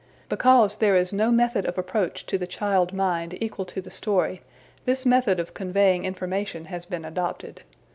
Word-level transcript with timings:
Because 0.29 0.77
there 0.77 0.95
is 0.95 1.13
no 1.13 1.29
method 1.31 1.67
of 1.67 1.77
approach 1.77 2.25
to 2.25 2.39
the 2.39 2.47
child 2.47 2.91
mind 2.91 3.37
equal 3.39 3.65
to 3.65 3.79
the 3.81 3.91
story, 3.91 4.41
this 4.85 5.05
method 5.05 5.39
of 5.39 5.53
conveying 5.53 6.05
information 6.05 6.65
has 6.65 6.85
been 6.85 7.05
adopted. 7.05 7.61